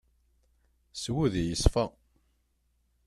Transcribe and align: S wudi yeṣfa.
S 0.93 1.03
wudi 1.13 1.43
yeṣfa. 1.49 1.85